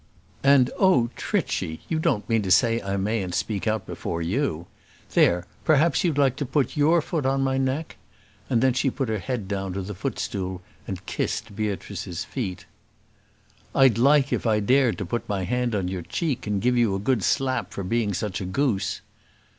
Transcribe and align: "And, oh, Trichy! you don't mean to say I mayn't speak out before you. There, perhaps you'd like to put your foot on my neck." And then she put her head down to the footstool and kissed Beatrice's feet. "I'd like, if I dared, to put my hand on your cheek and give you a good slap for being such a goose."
"And, 0.43 0.71
oh, 0.79 1.11
Trichy! 1.15 1.81
you 1.87 1.99
don't 1.99 2.27
mean 2.27 2.41
to 2.41 2.49
say 2.49 2.81
I 2.81 2.97
mayn't 2.97 3.35
speak 3.35 3.67
out 3.67 3.85
before 3.85 4.19
you. 4.19 4.65
There, 5.13 5.45
perhaps 5.63 6.03
you'd 6.03 6.17
like 6.17 6.35
to 6.37 6.43
put 6.47 6.75
your 6.75 7.03
foot 7.03 7.23
on 7.23 7.43
my 7.43 7.59
neck." 7.59 7.97
And 8.49 8.63
then 8.63 8.73
she 8.73 8.89
put 8.89 9.09
her 9.09 9.19
head 9.19 9.47
down 9.47 9.73
to 9.73 9.83
the 9.83 9.93
footstool 9.93 10.63
and 10.87 11.05
kissed 11.05 11.55
Beatrice's 11.55 12.25
feet. 12.25 12.65
"I'd 13.75 13.99
like, 13.99 14.33
if 14.33 14.47
I 14.47 14.59
dared, 14.59 14.97
to 14.97 15.05
put 15.05 15.29
my 15.29 15.43
hand 15.43 15.75
on 15.75 15.87
your 15.87 16.01
cheek 16.01 16.47
and 16.47 16.63
give 16.63 16.75
you 16.75 16.95
a 16.95 16.99
good 16.99 17.21
slap 17.23 17.71
for 17.71 17.83
being 17.83 18.15
such 18.15 18.41
a 18.41 18.45
goose." 18.45 19.01